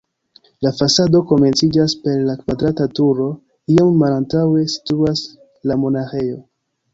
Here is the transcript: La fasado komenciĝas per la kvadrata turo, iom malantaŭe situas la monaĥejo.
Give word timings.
La 0.67 0.69
fasado 0.75 1.19
komenciĝas 1.31 1.93
per 2.07 2.23
la 2.29 2.35
kvadrata 2.39 2.87
turo, 3.01 3.27
iom 3.75 3.93
malantaŭe 4.05 4.65
situas 4.79 5.23
la 5.73 5.79
monaĥejo. 5.85 6.43